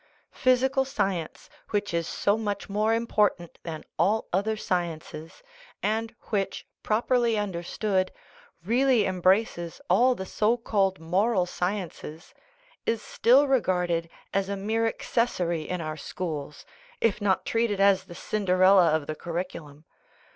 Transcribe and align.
Physical 0.31 0.83
science, 0.83 1.47
which 1.69 1.93
is 1.93 2.07
so 2.07 2.35
much 2.35 2.67
more 2.67 2.91
important 2.95 3.59
than 3.61 3.83
all 3.99 4.27
other 4.33 4.57
sciences, 4.57 5.43
and 5.83 6.15
which, 6.31 6.65
properly 6.81 7.37
understood, 7.37 8.11
really 8.65 9.05
embraces 9.05 9.79
all 9.91 10.15
the 10.15 10.25
so 10.25 10.57
called 10.57 10.99
moral 10.99 11.45
sciences, 11.45 12.33
is 12.83 12.99
still 12.99 13.47
regarded 13.47 14.09
as 14.33 14.49
a 14.49 14.57
mere 14.57 14.87
accessory 14.87 15.69
in 15.69 15.81
our 15.81 15.97
schools, 15.97 16.65
if 16.99 17.21
not 17.21 17.45
treated 17.45 17.79
as 17.79 18.05
the 18.05 18.15
Cinderella 18.15 18.95
of 18.95 19.05
the 19.05 19.13
curricu 19.15 19.61
lum. 19.63 19.85